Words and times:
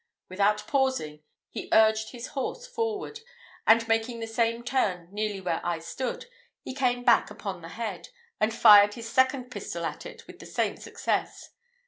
Without 0.29 0.65
pausing, 0.65 1.21
he 1.51 1.69
urged 1.71 2.09
his 2.09 2.29
horse 2.29 2.65
forward; 2.65 3.19
and 3.67 3.87
making 3.87 4.19
the 4.19 4.25
same 4.25 4.63
turn 4.63 5.07
nearly 5.11 5.39
where 5.39 5.61
I 5.63 5.77
stood, 5.77 6.25
he 6.63 6.73
came 6.73 7.03
back 7.03 7.29
upon 7.29 7.61
the 7.61 7.69
head, 7.69 8.09
and 8.39 8.51
fired 8.51 8.95
his 8.95 9.07
second 9.07 9.51
pistol 9.51 9.85
at 9.85 10.07
it 10.07 10.25
with 10.25 10.39
the 10.39 10.47
same 10.47 10.75
success. 10.77 11.51